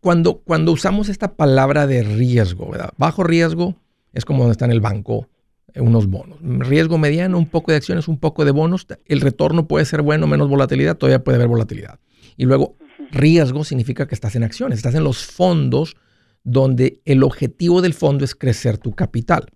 [0.00, 2.90] cuando, cuando usamos esta palabra de riesgo, ¿verdad?
[2.98, 3.74] Bajo riesgo
[4.12, 5.28] es como donde está en el banco
[5.76, 6.38] unos bonos.
[6.42, 8.86] Riesgo mediano, un poco de acciones, un poco de bonos.
[9.06, 11.98] El retorno puede ser bueno, menos volatilidad, todavía puede haber volatilidad.
[12.36, 12.76] Y luego,
[13.10, 15.96] riesgo significa que estás en acciones, estás en los fondos
[16.44, 19.46] donde el objetivo del fondo es crecer tu capital.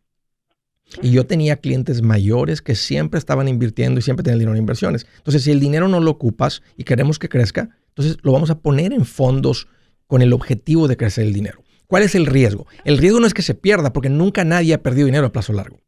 [1.03, 5.07] Y yo tenía clientes mayores que siempre estaban invirtiendo y siempre tenían dinero en inversiones.
[5.19, 8.59] Entonces, si el dinero no lo ocupas y queremos que crezca, entonces lo vamos a
[8.59, 9.69] poner en fondos
[10.09, 11.63] con el objetivo de crecer el dinero.
[11.87, 12.67] ¿Cuál es el riesgo?
[12.85, 15.53] El riesgo no es que se pierda, porque nunca nadie ha perdido dinero a plazo
[15.53, 15.81] largo.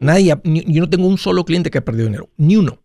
[0.00, 2.82] Nadie, yo no tengo un solo cliente que ha perdido dinero, ni uno.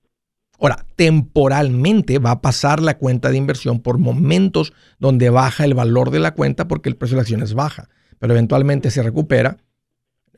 [0.60, 6.10] Ahora, temporalmente va a pasar la cuenta de inversión por momentos donde baja el valor
[6.10, 9.58] de la cuenta porque el precio de la acción es baja, pero eventualmente se recupera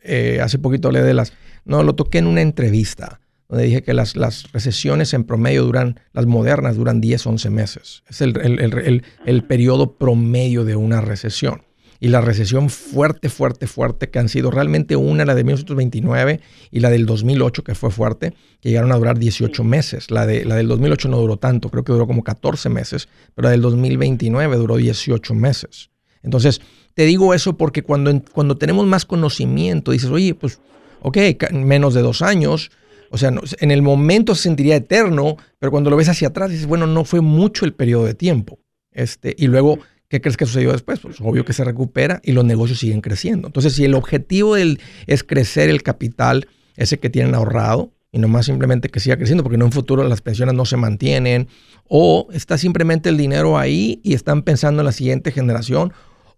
[0.05, 1.33] eh, hace poquito hablé de las,
[1.65, 5.99] no, lo toqué en una entrevista, donde dije que las, las recesiones en promedio duran,
[6.13, 8.03] las modernas duran 10, 11 meses.
[8.07, 11.63] Es el, el, el, periodo promedio de una recesión.
[12.06, 16.39] Y la recesión fuerte, fuerte, fuerte, que han sido realmente una, la de 1929
[16.70, 20.12] y la del 2008, que fue fuerte, que llegaron a durar 18 meses.
[20.12, 23.48] La, de, la del 2008 no duró tanto, creo que duró como 14 meses, pero
[23.48, 25.89] la del 2029 duró 18 meses.
[26.22, 26.62] Entonces,
[26.94, 30.60] te digo eso porque cuando, cuando tenemos más conocimiento, dices, oye, pues,
[31.02, 31.18] ok,
[31.54, 32.70] menos de dos años,
[33.10, 36.68] o sea, en el momento se sentiría eterno, pero cuando lo ves hacia atrás dices,
[36.68, 38.60] bueno, no fue mucho el periodo de tiempo.
[38.91, 39.80] Este, y luego,
[40.15, 40.99] ¿qué crees que sucedió después?
[40.99, 43.47] Pues obvio que se recupera y los negocios siguen creciendo.
[43.47, 46.47] Entonces, si el objetivo del, es crecer el capital,
[46.78, 50.08] ese que tienen ahorrado, y no más simplemente que siga creciendo, porque en un futuro
[50.08, 51.49] las pensiones no se mantienen,
[51.89, 55.91] o está simplemente el dinero ahí y están pensando en la siguiente generación,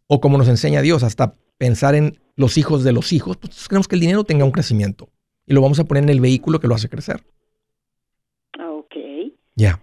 [0.08, 3.88] o como nos enseña Dios, hasta pensar en los hijos de los hijos, pues queremos
[3.88, 5.10] que el dinero tenga un crecimiento
[5.46, 7.24] y lo vamos a poner en el vehículo que lo hace crecer.
[8.60, 8.96] Ah, ok.
[9.56, 9.82] Ya.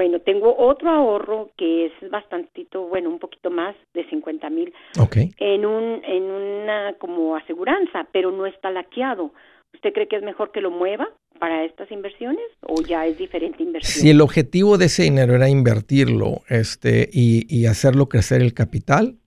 [0.00, 4.72] Bueno, tengo otro ahorro que es bastantito, bueno, un poquito más de 50 mil.
[4.98, 5.18] Ok.
[5.36, 9.30] En, un, en una como aseguranza, pero no está laqueado.
[9.74, 11.06] ¿Usted cree que es mejor que lo mueva
[11.38, 14.02] para estas inversiones o ya es diferente inversión?
[14.02, 19.18] Si el objetivo de ese dinero era invertirlo este, y, hacerlo crecer el capital,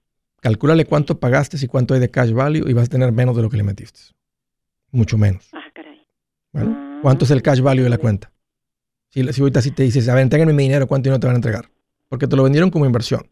[0.42, 3.44] calcúlale cuánto pagaste y cuánto hay de cash value y vas a tener menos de
[3.44, 4.00] lo que le metiste.
[4.90, 5.52] Mucho menos.
[5.54, 6.02] Ah, caray.
[6.52, 8.33] Bueno, ah, ¿cuánto es el cash value de la cuenta?
[9.14, 11.36] Si, si ahorita sí te dices, a ver, entréguenme mi dinero, ¿cuánto dinero te van
[11.36, 11.66] a entregar?
[12.10, 13.30] Porque te lo vendieron como inversión.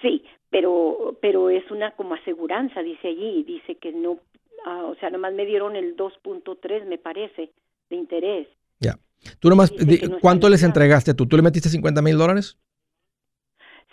[0.00, 4.18] Sí, pero, pero es una como aseguranza, dice allí, dice que no
[4.64, 7.50] Ah, o sea, nomás me dieron el 2.3, me parece,
[7.90, 8.46] de interés.
[8.78, 8.96] Ya.
[9.40, 9.72] ¿Tú nomás,
[10.20, 11.26] cuánto les entregaste tú?
[11.26, 12.58] ¿Tú le metiste 50 mil dólares?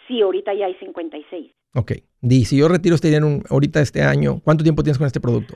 [0.08, 1.52] Sí, ahorita ya hay 56.
[1.76, 1.92] Ok.
[2.22, 5.56] Di, si yo retiro este dinero ahorita este año, ¿cuánto tiempo tienes con este producto?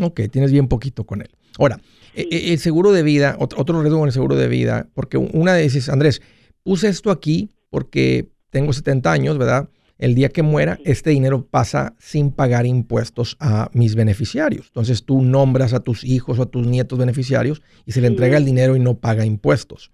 [0.00, 1.28] Ok, tienes bien poquito con él.
[1.58, 1.80] Ahora,
[2.14, 5.54] e, e, el seguro de vida, otro, riesgo con el seguro de vida, porque una
[5.54, 6.22] de dices, Andrés,
[6.62, 9.68] puse esto aquí porque tengo 70 años, ¿verdad?
[10.00, 14.68] el día que muera, este dinero pasa sin pagar impuestos a mis beneficiarios.
[14.68, 18.38] Entonces tú nombras a tus hijos o a tus nietos beneficiarios y se le entrega
[18.38, 19.92] el dinero y no paga impuestos.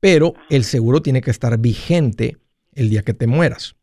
[0.00, 2.36] pero el seguro tiene que estar vigente
[2.74, 3.74] el día que te mueras.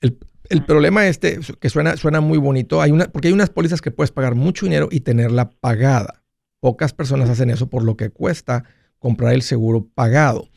[0.00, 0.16] El,
[0.60, 4.12] problema este, que suena, suena muy bonito, hay una, porque hay unas pólizas que puedes
[4.12, 6.22] pagar mucho dinero y tenerla pagada.
[6.60, 8.64] Pocas personas hacen eso por lo que cuesta
[8.98, 10.48] comprar el seguro pagado.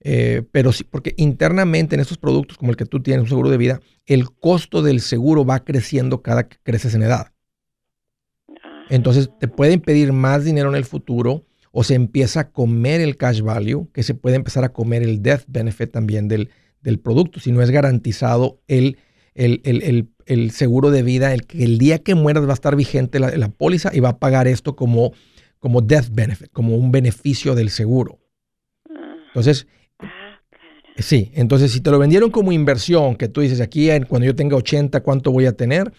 [0.00, 3.50] Eh, pero sí, porque internamente en estos productos como el que tú tienes, un seguro
[3.50, 7.32] de vida, el costo del seguro va creciendo cada que creces en edad.
[8.88, 13.16] Entonces te pueden pedir más dinero en el futuro o se empieza a comer el
[13.16, 17.40] cash value, que se puede empezar a comer el death benefit también del, del producto,
[17.40, 18.98] si no es garantizado el,
[19.36, 23.48] el, seguro de vida, el que el día que mueras va a estar vigente la,
[23.48, 25.12] póliza y va a pagar esto como,
[25.58, 28.18] como death benefit, como un beneficio del seguro.
[29.28, 29.66] Entonces,
[30.96, 34.56] sí, entonces si te lo vendieron como inversión, que tú dices aquí cuando yo tenga
[34.56, 35.92] 80, ¿cuánto voy a tener?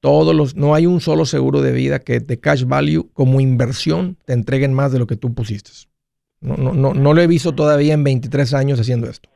[0.00, 4.18] Todos los, no hay un solo seguro de vida que de cash value como inversión
[4.26, 5.70] te entreguen más de lo que tú pusiste.
[6.42, 9.30] No, no, no, no lo he visto todavía en 23 años haciendo esto.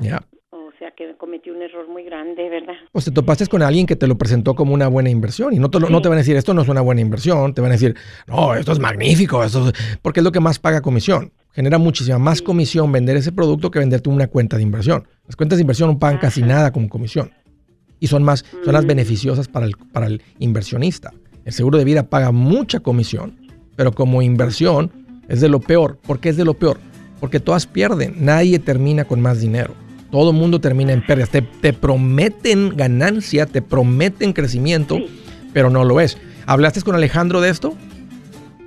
[0.00, 0.33] Sea que cometí
[1.54, 2.74] un error muy grande, ¿verdad?
[2.92, 5.70] Pues te topaste con alguien que te lo presentó como una buena inversión y no
[5.70, 7.74] te, no te van a decir esto no es una buena inversión, te van a
[7.74, 7.94] decir,
[8.26, 9.70] no, esto es magnífico, esto
[10.02, 11.32] porque es lo que más paga comisión.
[11.52, 15.06] Genera muchísima más comisión vender ese producto que venderte una cuenta de inversión.
[15.26, 17.30] Las cuentas de inversión no pagan casi nada como comisión
[18.00, 18.88] y son más, son las mm.
[18.88, 21.12] beneficiosas para el, para el inversionista.
[21.44, 23.38] El seguro de vida paga mucha comisión,
[23.76, 24.90] pero como inversión
[25.28, 25.98] es de lo peor.
[26.04, 26.78] ¿Por qué es de lo peor?
[27.20, 28.16] Porque todas pierden.
[28.24, 29.74] Nadie termina con más dinero.
[30.14, 31.28] Todo el mundo termina en pérdidas.
[31.28, 35.00] Te, prometen ganancia, te prometen crecimiento,
[35.52, 36.18] pero no lo es.
[36.46, 37.74] ¿Hablaste con Alejandro de esto?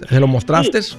[0.10, 0.82] ¿Se lo mostraste?
[0.82, 0.98] Sí.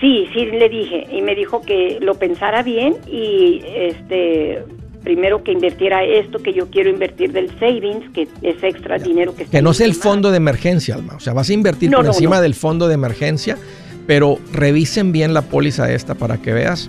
[0.00, 4.64] sí, le dije y me dijo que lo pensara bien y este
[5.04, 9.44] primero que invirtiera esto que yo quiero invertir del savings, que es extra dinero que
[9.44, 11.16] Que no sea el fondo de emergencia, Alma.
[11.16, 13.58] O sea, vas a invertir por encima del fondo de emergencia,
[14.06, 16.88] pero revisen bien la póliza esta para que veas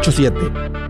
[0.00, 0.80] 844-748-8887.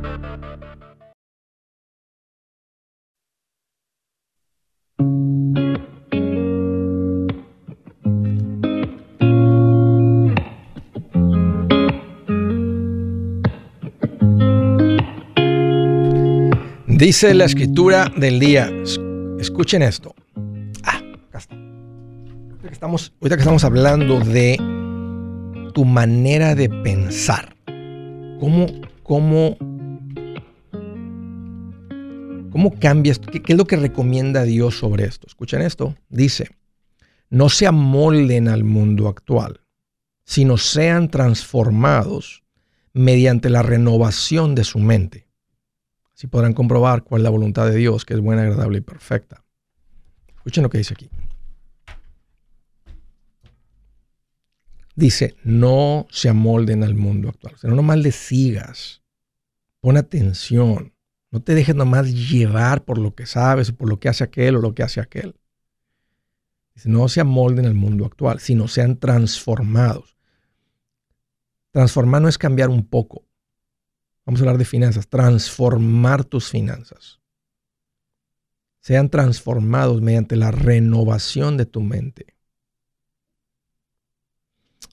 [16.87, 18.70] Dice la escritura del día,
[19.40, 20.14] escuchen esto,
[22.70, 24.57] estamos, ahorita que estamos hablando de
[25.75, 27.57] tu manera de pensar,
[28.38, 28.66] ¿cómo,
[29.11, 29.57] cómo,
[32.53, 33.18] cómo cambias?
[33.18, 35.27] ¿Qué, ¿Qué es lo que recomienda Dios sobre esto?
[35.27, 35.96] Escuchen esto.
[36.09, 36.51] Dice,
[37.29, 39.62] no se amolden al mundo actual,
[40.23, 42.44] sino sean transformados
[42.92, 45.27] mediante la renovación de su mente.
[46.14, 49.42] Así podrán comprobar cuál es la voluntad de Dios, que es buena, agradable y perfecta.
[50.37, 51.11] Escuchen lo que dice aquí.
[55.01, 57.55] Dice, no se amolden al mundo actual.
[57.55, 59.03] O sea, no nomás le sigas.
[59.81, 60.95] Pon atención.
[61.31, 64.57] No te dejes nomás llevar por lo que sabes o por lo que hace aquel
[64.57, 65.35] o lo que hace aquel.
[66.85, 70.17] No se amolden al mundo actual, sino sean transformados.
[71.73, 73.27] Transformar no es cambiar un poco.
[74.25, 75.09] Vamos a hablar de finanzas.
[75.09, 77.21] Transformar tus finanzas.
[78.81, 82.35] Sean transformados mediante la renovación de tu mente.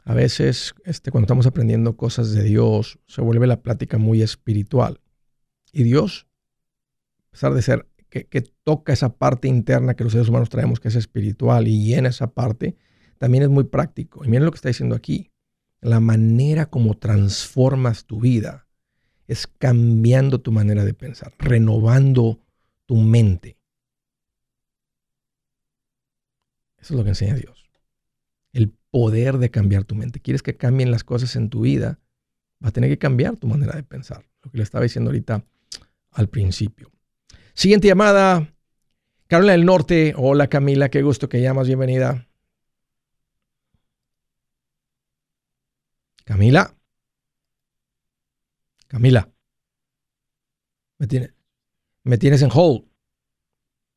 [0.07, 5.01] A veces, este, cuando estamos aprendiendo cosas de Dios, se vuelve la plática muy espiritual.
[5.73, 6.27] Y Dios,
[7.27, 10.87] a pesar de ser que, toca esa parte interna que los seres humanos traemos, que
[10.87, 12.77] es espiritual, y llena esa parte,
[13.17, 14.23] también es muy práctico.
[14.23, 15.29] Y miren lo que está diciendo aquí.
[15.81, 18.65] La manera como transformas tu vida
[19.27, 22.39] es cambiando tu manera de pensar, renovando
[22.85, 23.57] tu mente.
[26.77, 27.66] Eso es lo que enseña Dios
[28.91, 30.19] poder de cambiar tu mente.
[30.19, 31.99] Quieres que cambien las cosas en tu vida,
[32.63, 35.45] Va a tener que cambiar tu manera de pensar, lo que le estaba diciendo ahorita
[36.11, 36.91] al principio.
[37.53, 38.51] Siguiente llamada,
[39.27, 40.13] Carolina del Norte.
[40.17, 42.27] Hola Camila, qué gusto que llamas, bienvenida.
[46.23, 46.75] Camila.
[48.87, 49.29] Camila.
[50.97, 51.33] Me, tiene,
[52.03, 52.86] me tienes en hold.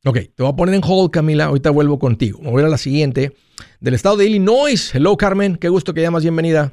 [0.03, 1.47] Ok, te voy a poner en hold, Camila.
[1.47, 2.41] Ahorita vuelvo contigo.
[2.41, 3.33] Me voy a la siguiente.
[3.81, 4.95] Del estado de Illinois.
[4.95, 5.57] Hello, Carmen.
[5.57, 6.23] Qué gusto que llamas.
[6.23, 6.73] Bienvenida.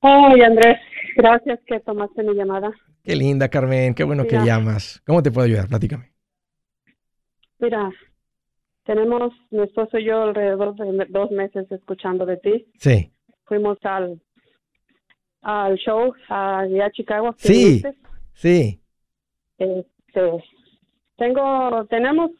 [0.00, 0.78] Ay, Andrés.
[1.16, 2.70] Gracias que tomaste mi llamada.
[3.04, 3.94] Qué linda, Carmen.
[3.94, 5.02] Qué bueno que llamas.
[5.06, 5.68] ¿Cómo te puedo ayudar?
[5.68, 6.12] Platícame.
[7.58, 7.90] Mira,
[8.84, 12.66] tenemos, mi esposo y yo, alrededor de dos meses escuchando de ti.
[12.78, 13.12] Sí.
[13.44, 14.22] Fuimos al,
[15.42, 17.34] al show allá a Chicago.
[17.36, 17.82] Sí,
[18.32, 18.80] sí.
[19.58, 20.42] Este,
[21.16, 22.30] tengo, tenemos,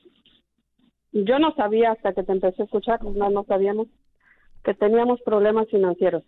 [1.13, 3.89] yo no sabía hasta que te empecé a escuchar, no, no sabíamos
[4.65, 6.25] que teníamos problemas financieros.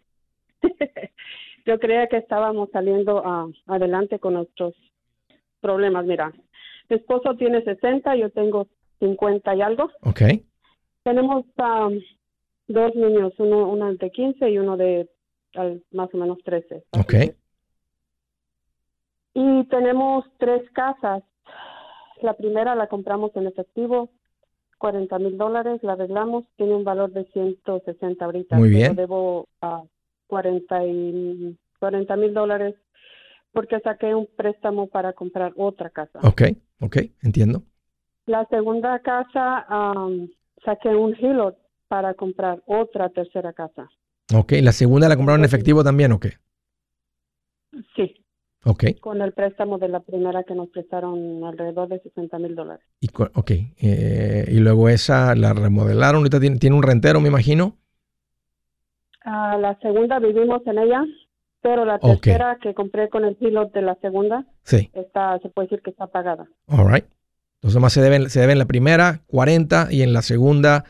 [1.66, 3.22] yo creía que estábamos saliendo
[3.66, 4.74] adelante con nuestros
[5.60, 6.06] problemas.
[6.06, 6.32] Mira,
[6.88, 8.68] mi esposo tiene 60, yo tengo
[9.00, 9.90] 50 y algo.
[10.02, 10.22] Ok.
[11.02, 12.00] Tenemos um,
[12.68, 15.08] dos niños, uno, uno de 15 y uno de
[15.92, 16.84] más o menos 13.
[16.92, 17.14] Ok.
[19.34, 21.22] Y tenemos tres casas
[22.22, 24.10] la primera la compramos en efectivo,
[24.78, 28.56] 40 mil dólares, la arreglamos, tiene un valor de 160 ahorita.
[28.56, 28.94] Muy bien.
[28.96, 29.82] debo a
[30.28, 32.74] 40 mil dólares
[33.52, 36.20] porque saqué un préstamo para comprar otra casa.
[36.22, 36.42] Ok,
[36.80, 37.62] ok, entiendo.
[38.26, 39.66] La segunda casa
[40.64, 41.56] saqué un hilo
[41.88, 43.88] para comprar otra tercera casa.
[44.34, 46.34] Ok, ¿la segunda la compraron en efectivo también o qué?
[47.96, 48.14] Sí.
[49.00, 52.84] Con el préstamo de la primera que nos prestaron alrededor de 60 mil dólares.
[53.00, 53.50] Y, ok.
[53.50, 56.18] Eh, y luego esa la remodelaron.
[56.18, 57.76] Ahorita tiene, un rentero, me imagino.
[59.24, 61.04] Ah, la segunda vivimos en ella,
[61.62, 64.90] pero la tercera que compré con el pilot de la segunda, sí.
[64.92, 66.46] está, se puede decir que está pagada.
[66.66, 67.04] All right.
[67.56, 70.84] Entonces más se deben, se debe en la primera 40 y en la segunda,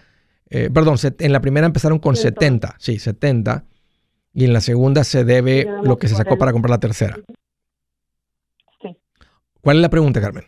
[0.50, 3.64] eh, perdón, en la primera empezaron con 70, sí, 70.
[4.34, 7.16] Y en la segunda se debe lo que se sacó para comprar la tercera.
[9.62, 10.44] ¿Cuál es la pregunta, Carmen?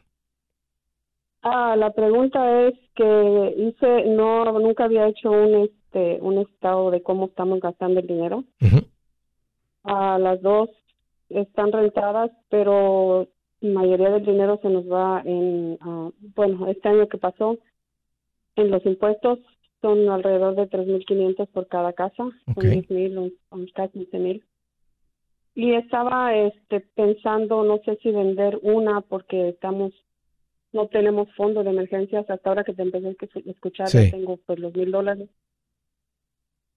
[1.43, 7.03] Ah, la pregunta es que hice, no, nunca había hecho un, este, un estado de
[7.03, 8.45] cómo estamos gastando el dinero.
[9.85, 10.69] A las dos
[11.31, 13.29] están rentadas, pero
[13.61, 17.59] la mayoría del dinero se nos va en, ah, bueno, este año que pasó,
[18.57, 19.39] en los impuestos
[19.81, 22.83] son alrededor de 3.500 por cada casa, okay.
[22.83, 24.43] son 10.000, casi 15.000.
[25.55, 29.93] Y estaba este, pensando, no sé si vender una porque estamos,
[30.73, 32.29] no tenemos fondo de emergencias.
[32.31, 35.29] Hasta ahora que te empecé a escuchar, tengo pues los mil dólares.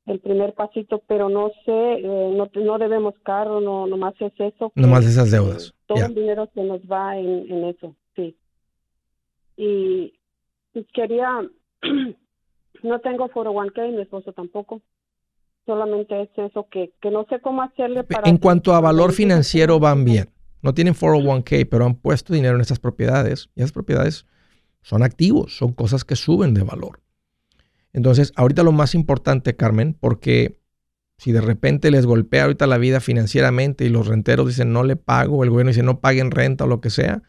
[0.06, 4.72] El primer pasito, pero no sé, eh, no, no debemos carro, no nomás es eso.
[4.76, 5.74] Nomás esas deudas.
[5.86, 8.36] todo el dinero se nos va en, en eso, sí.
[9.56, 10.14] Y,
[10.74, 11.48] y quería,
[12.84, 14.82] no tengo 401k, mi esposo tampoco
[15.66, 18.30] solamente es eso que, que no sé cómo hacerle para...
[18.30, 20.30] En cuanto a valor financiero van bien.
[20.62, 24.26] No tienen 401k, pero han puesto dinero en esas propiedades y esas propiedades
[24.82, 27.02] son activos, son cosas que suben de valor.
[27.92, 30.60] Entonces, ahorita lo más importante, Carmen, porque
[31.18, 34.96] si de repente les golpea ahorita la vida financieramente y los renteros dicen no le
[34.96, 37.22] pago, el gobierno dice no paguen renta o lo que sea,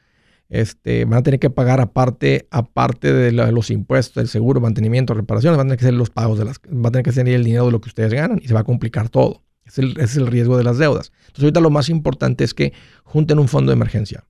[0.49, 5.57] este, van a tener que pagar aparte, aparte de los impuestos, del seguro, mantenimiento, reparaciones,
[5.57, 7.45] van a tener que ser los pagos de las, van a tener que ser el
[7.45, 9.43] dinero de lo que ustedes ganan y se va a complicar todo.
[9.65, 11.13] Es el, es el riesgo de las deudas.
[11.21, 12.73] Entonces ahorita lo más importante es que
[13.03, 14.25] junten un fondo de emergencia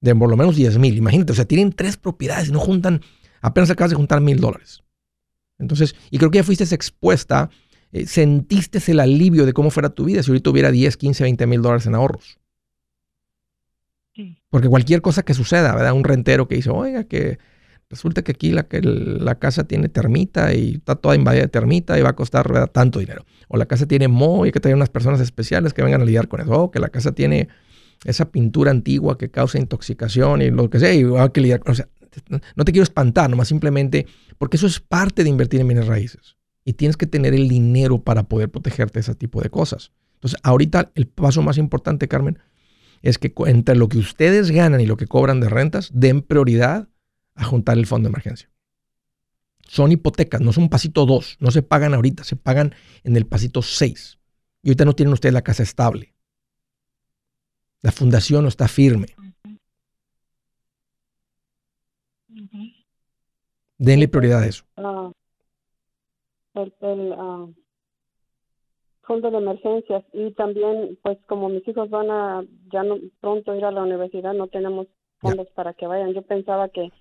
[0.00, 0.96] de por lo menos 10 mil.
[0.96, 3.02] Imagínate, o sea, tienen tres propiedades y no juntan,
[3.40, 4.82] apenas acabas de juntar mil dólares.
[5.58, 7.50] Entonces, y creo que ya fuiste expuesta,
[7.92, 11.46] eh, sentiste el alivio de cómo fuera tu vida si ahorita hubiera 10, 15, 20
[11.46, 12.38] mil dólares en ahorros.
[14.50, 15.92] Porque cualquier cosa que suceda, ¿verdad?
[15.92, 17.38] Un rentero que dice, oiga, que
[17.88, 21.98] resulta que aquí la, que la casa tiene termita y está toda invadida de termita
[21.98, 23.24] y va a costar tanto dinero.
[23.48, 26.04] O la casa tiene moho y hay que traer unas personas especiales que vengan a
[26.04, 26.52] lidiar con eso.
[26.52, 27.48] O que la casa tiene
[28.04, 31.72] esa pintura antigua que causa intoxicación y lo que sea, y hay que lidiar con
[31.72, 31.88] O sea,
[32.54, 34.06] no te quiero espantar, nomás simplemente
[34.38, 36.36] porque eso es parte de invertir en bienes raíces.
[36.64, 39.92] Y tienes que tener el dinero para poder protegerte de ese tipo de cosas.
[40.14, 42.38] Entonces, ahorita el paso más importante, Carmen,
[43.06, 46.88] es que entre lo que ustedes ganan y lo que cobran de rentas, den prioridad
[47.36, 48.50] a juntar el fondo de emergencia.
[49.68, 53.62] Son hipotecas, no son pasito 2, no se pagan ahorita, se pagan en el pasito
[53.62, 54.18] 6.
[54.62, 56.14] Y ahorita no tienen ustedes la casa estable.
[57.80, 59.06] La fundación no está firme.
[63.78, 64.64] Denle prioridad a eso.
[64.76, 65.12] Ah,
[66.56, 67.46] ah,
[69.06, 70.04] fondo de emergencias.
[70.12, 74.34] Y también pues como mis hijos van a ya no pronto ir a la universidad
[74.34, 74.86] no tenemos
[75.20, 76.12] fondos para que vayan.
[76.12, 76.92] Yo pensaba que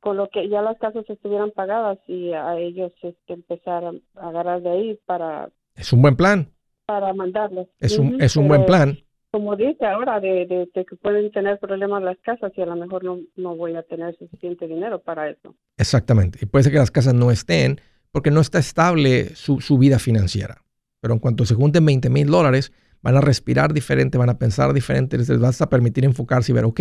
[0.00, 4.62] con lo que ya las casas estuvieran pagadas y a ellos este, empezar a agarrar
[4.62, 6.48] de ahí para es un buen plan.
[6.86, 7.68] para mandarlos.
[7.80, 8.98] Es un es un buen plan.
[9.30, 13.04] como dice ahora de, de, que pueden tener problemas las casas y a lo mejor
[13.04, 15.54] no, no voy a tener suficiente dinero para eso.
[15.76, 16.38] Exactamente.
[16.42, 17.80] Y puede ser que las casas no estén
[18.12, 20.65] porque no está estable su, su vida financiera
[21.00, 22.72] pero en cuanto se junten 20 mil dólares,
[23.02, 26.64] van a respirar diferente, van a pensar diferente, les va a permitir enfocarse y ver,
[26.64, 26.80] ok,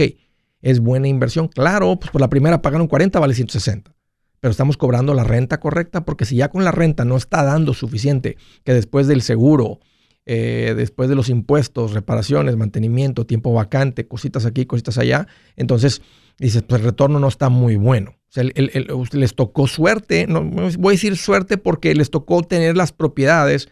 [0.62, 1.48] es buena inversión.
[1.48, 3.94] Claro, pues por la primera pagaron 40, vale 160.
[4.40, 7.74] Pero estamos cobrando la renta correcta porque si ya con la renta no está dando
[7.74, 9.80] suficiente, que después del seguro,
[10.26, 16.02] eh, después de los impuestos, reparaciones, mantenimiento, tiempo vacante, cositas aquí, cositas allá, entonces
[16.40, 18.16] dices, pues el retorno no está muy bueno.
[18.30, 22.92] O sea, les tocó suerte, no voy a decir suerte porque les tocó tener las
[22.92, 23.70] propiedades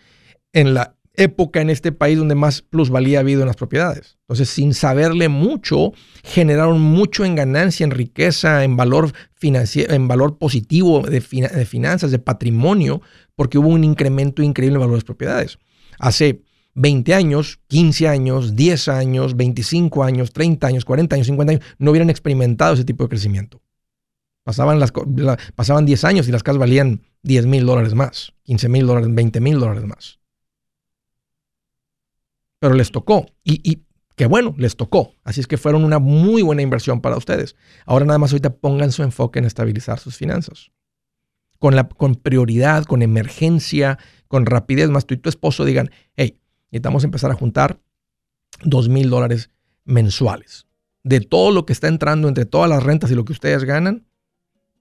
[0.53, 4.17] en la época en este país donde más plusvalía ha habido en las propiedades.
[4.21, 5.93] Entonces, sin saberle mucho,
[6.23, 12.11] generaron mucho en ganancia, en riqueza, en valor financiero, en valor positivo de, de, finanzas,
[12.11, 13.01] de patrimonio,
[13.35, 15.59] porque hubo un incremento increíble en valor de las propiedades.
[15.99, 16.41] Hace
[16.75, 21.91] 20 años, 15 años, 10 años, 25 años, 30 años, 40 años, 50 años, no
[21.91, 23.61] hubieran experimentado ese tipo de crecimiento.
[24.43, 24.91] Pasaban, las,
[25.55, 29.39] pasaban 10 años y las casas valían 10 mil dólares más, 15 mil dólares, 20
[29.39, 30.22] mil dólares más
[32.63, 33.25] pero les tocó.
[33.43, 33.83] Y, y
[34.15, 35.11] qué bueno, les tocó.
[35.25, 37.57] Así es que fueron una muy buena inversión para ustedes.
[37.85, 40.71] Ahora nada más ahorita pongan su enfoque en estabilizar sus finanzas.
[41.59, 43.99] Con, la, con prioridad, con emergencia,
[44.29, 44.89] con rapidez.
[44.89, 46.39] Más tú y tu esposo digan, hey,
[46.71, 47.81] necesitamos empezar a juntar
[48.63, 49.49] dos mil dólares
[49.83, 50.65] mensuales.
[51.03, 54.07] De todo lo que está entrando entre todas las rentas y lo que ustedes ganan,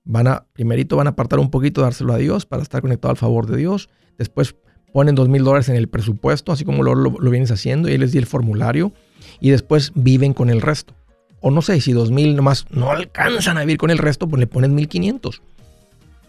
[0.04, 3.18] van a, primerito van a apartar un poquito, dárselo a Dios para estar conectado al
[3.18, 3.88] favor de Dios.
[4.18, 4.54] Después
[4.92, 8.12] ponen dos mil dólares en el presupuesto, así como lo, lo, vienes haciendo, y les
[8.12, 8.92] di el formulario,
[9.40, 10.94] y después viven con el resto.
[11.40, 14.38] O no sé, si dos mil nomás no alcanzan a vivir con el resto, pues
[14.38, 15.42] le ponen 1500.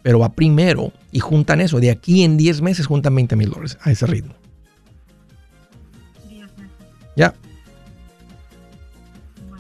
[0.02, 1.80] Pero va primero y juntan eso.
[1.80, 4.34] De aquí en 10 meses juntan 20 mil dólares a ese ritmo.
[7.16, 7.34] Ya.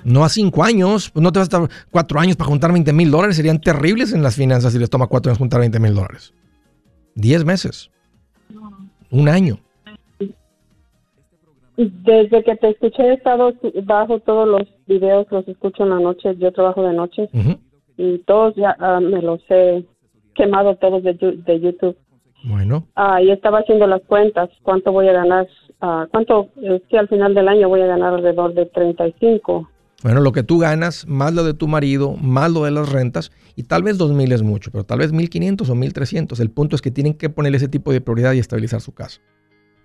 [0.03, 3.09] No a 5 años, no te vas a estar 4 años para juntar 20 mil
[3.09, 3.37] dólares.
[3.37, 6.33] Serían terribles en las finanzas si les toma 4 años juntar 20 mil dólares.
[7.15, 7.92] 10 meses
[9.13, 9.57] un año.
[11.77, 13.53] Desde que te escuché he estado
[13.83, 17.29] bajo todos los videos, los escucho en la noche, yo trabajo de noche
[17.97, 19.83] y todos ya ah, me los he
[20.35, 21.97] quemado todos de, de YouTube.
[22.43, 22.83] Bueno.
[22.95, 25.47] Ah, y estaba haciendo las cuentas, cuánto voy a ganar,
[25.81, 29.69] ah, cuánto, es que al final del año voy a ganar alrededor de 35.
[30.03, 33.31] Bueno, lo que tú ganas, más lo de tu marido, más lo de las rentas,
[33.55, 36.39] y tal vez 2.000 es mucho, pero tal vez 1.500 o 1.300.
[36.41, 39.21] El punto es que tienen que poner ese tipo de prioridad y estabilizar su casa.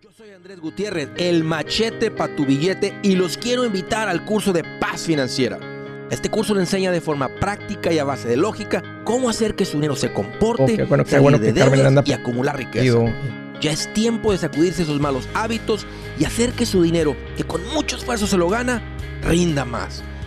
[0.03, 4.53] Yo soy Andrés Gutiérrez, el machete para tu billete, y los quiero invitar al curso
[4.53, 5.61] de paz financiera.
[6.11, 9.65] Este curso le enseña de forma práctica y a base de lógica cómo hacer que
[9.65, 13.05] su dinero se comporte, bueno, bueno de deudas y acumular riqueza.
[13.61, 15.87] Ya es tiempo de sacudirse esos malos hábitos
[16.19, 18.83] y hacer que su dinero, que con mucho esfuerzo se lo gana,
[19.23, 20.03] rinda más.